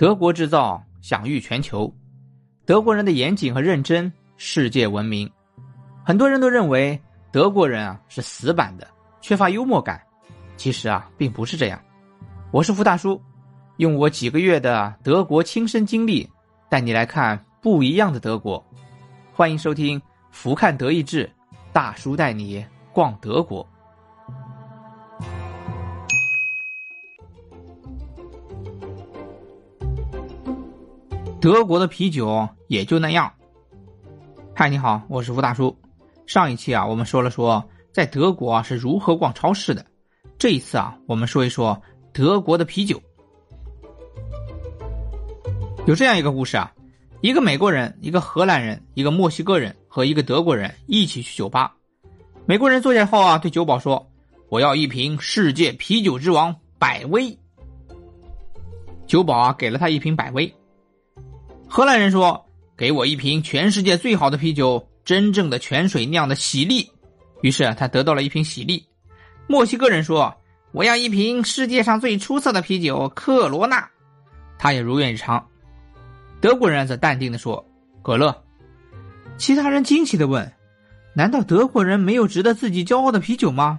[0.00, 1.92] 德国制造享誉全球，
[2.64, 5.30] 德国人的严谨和认真世界闻名。
[6.02, 6.98] 很多人都认为
[7.30, 8.88] 德国人啊是死板的，
[9.20, 10.00] 缺乏幽默感。
[10.56, 11.78] 其实啊，并不是这样。
[12.50, 13.20] 我是福大叔，
[13.76, 16.26] 用我几个月的德国亲身经历，
[16.70, 18.64] 带你来看不一样的德国。
[19.34, 21.26] 欢迎收听《福看德意志》，
[21.74, 23.68] 大叔带你逛德国。
[31.40, 33.32] 德国的啤酒也就那样。
[34.54, 35.74] 嗨，你好，我是吴大叔。
[36.26, 39.82] 上一期啊，我们说了说在德国是如何逛超市的。
[40.36, 41.80] 这一次啊，我们说一说
[42.12, 43.00] 德国的啤酒。
[45.86, 46.70] 有这样一个故事啊，
[47.22, 51.74] 一个美国人、一个荷兰人、一个墨西哥人和一个德国人一起去酒吧。
[52.44, 54.06] 美国人坐下后啊，对酒保说
[54.50, 57.34] ：“我要一瓶世界啤酒之王百威。”
[59.08, 60.54] 酒保啊，给了他一瓶百威。
[61.72, 62.44] 荷兰人说
[62.76, 66.90] ：“给我一瓶全世界最好的啤酒，真正的泉水酿的喜力。”
[67.42, 68.84] 于是他得到了一瓶喜力。
[69.46, 70.36] 墨西哥人说
[70.74, 73.88] ：“我要一瓶世界上最出色的啤酒克罗纳。”
[74.58, 75.46] 他也如愿以偿。
[76.40, 77.64] 德国人则淡定的说
[78.02, 78.36] ：“可乐。”
[79.38, 80.52] 其他人惊奇的问
[81.14, 83.78] ：“难道德国人没有值得自己骄傲的啤酒吗？”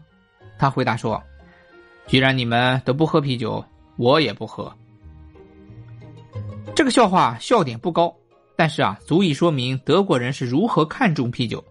[0.58, 1.22] 他回答说
[2.08, 3.66] ：“既然你们都不喝啤酒，
[3.98, 4.74] 我也不喝。”
[6.74, 8.16] 这个笑话笑点不高，
[8.56, 11.64] 但是啊，足以说明德国人是如何看重啤酒。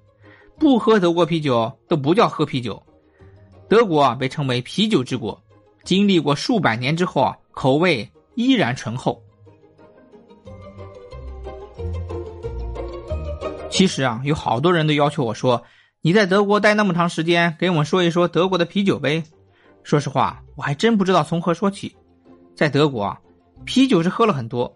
[0.59, 2.81] 不喝德国啤酒都不叫喝啤酒。
[3.69, 5.43] 德国啊，被称为啤酒之国，
[5.85, 9.21] 经历过数百年之后啊，口味依然醇厚。
[13.71, 15.63] 其实啊，有好多人都要求我说
[16.03, 19.23] ：“你在德国待那么长时间，给我们说一说德国的啤酒呗。”
[19.83, 21.97] 说实话，我还真不知道从何说起。
[22.55, 23.19] 在德国啊，
[23.65, 24.71] 啤酒是喝了很多。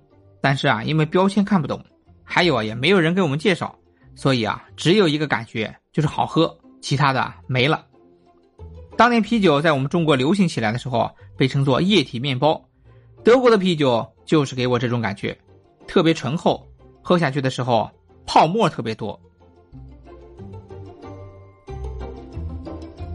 [0.44, 1.82] 但是啊，因为标签看不懂，
[2.22, 3.74] 还有啊，也没有人给我们介绍，
[4.14, 7.86] 所以啊，只有一个感觉就是好喝，其他的没了。
[8.94, 12.62] 当年啤酒在我们中国流行起来的时候，被称作液体面包，
[13.24, 15.34] 德国的啤酒就是给我这种感觉，
[15.86, 16.68] 特别醇厚，
[17.00, 17.90] 喝下去的时候
[18.26, 19.18] 泡沫特别多。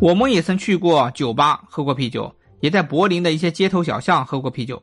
[0.01, 4.81] 我们也曾去过酒吧喝过啤酒，也在柏林的一些街头小巷喝过啤酒。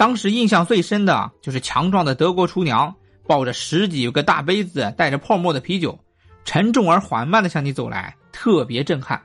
[0.00, 2.94] 当时印象最深的就是强壮的德国厨娘
[3.28, 5.98] 抱着十几个大杯子带着泡沫的啤酒，
[6.42, 9.20] 沉重而缓慢的向你走来，特别震撼。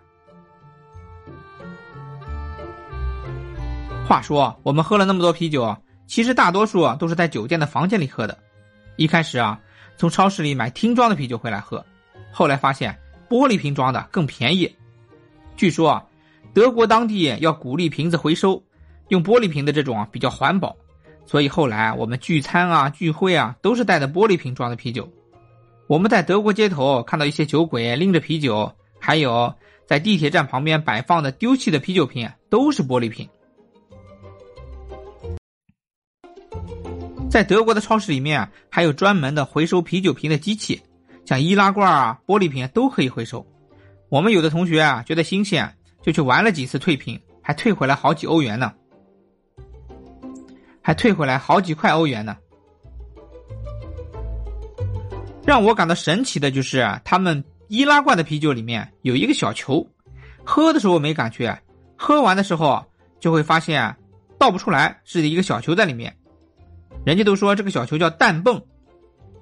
[4.06, 5.74] 话说，我们喝了那么多啤酒，
[6.08, 8.38] 其实大多数都是在酒店的房间里喝的。
[8.98, 9.58] 一开始啊，
[9.96, 11.86] 从超市里买听装的啤酒回来喝，
[12.34, 12.94] 后来发现
[13.30, 14.70] 玻璃瓶装的更便宜。
[15.56, 16.06] 据说，
[16.54, 18.62] 德国当地要鼓励瓶子回收。
[19.10, 20.76] 用玻璃瓶的这种啊比较环保，
[21.26, 25.12] 所以后来我们聚餐啊聚会啊都是带的玻璃瓶装的啤酒。
[25.88, 29.54] 我们在德国街头看到一些酒鬼拎着啤酒，还有
[29.86, 33.30] 在地铁站旁边摆放的丢弃的啤酒瓶都是玻璃瓶。
[37.30, 40.82] 在德国的超市里面还有专门的回收啤酒瓶的机器，
[41.26, 43.46] 像易拉罐啊、玻璃瓶都可以回收。
[44.10, 48.74] 我们有的同学啊觉得新鲜，就去玩了几次退瓶，还退回来好几欧元呢。
[50.86, 52.38] 还退回来好几块欧元呢。
[55.44, 59.84] 让我感到神奇的就是，他们易拉罐的啤酒里面有一个小球，
[60.44, 61.60] 喝的时候没感觉，
[61.98, 62.86] 喝完的时候
[63.20, 63.96] 就会发现
[64.38, 66.16] 倒不出来，是一个小球在里面。
[67.04, 68.62] 人家都说这个小球叫氮泵，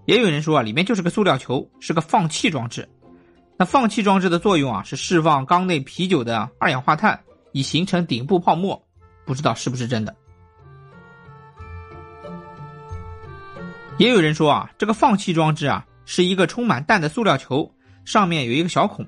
[0.06, 2.88] 也有人说里面就是个塑料球，是个放气装置。
[3.58, 7.20] 那放气装置的作用啊，是释放缸内啤酒的二氧化碳，
[7.52, 8.82] 以形成顶部泡沫。
[9.26, 10.16] 不知道是不是真的。
[14.00, 17.72] 也有人说啊，这个放气装置啊是一个充满氮的塑料球，
[18.06, 19.08] 上面有一个小孔，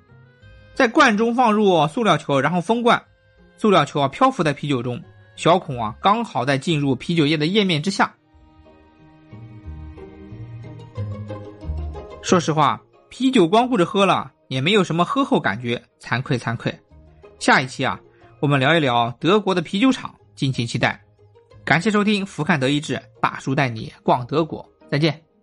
[0.74, 3.04] 在罐中放入塑料球，然后封罐，
[3.58, 5.02] 塑料球啊漂浮在啤酒中，
[5.36, 8.14] 小孔啊刚好在进入啤酒液的液面之下。
[12.22, 16.74] 说实话，啤酒光顾着喝了也没有什么喝后感觉，惭愧惭愧。
[17.40, 18.00] 下一期啊，
[18.40, 21.02] 我们聊一聊德国的啤酒厂，敬请期待。
[21.66, 24.64] 感谢收听《福看德意志》，大叔带你逛德国。
[24.90, 25.35] 再见。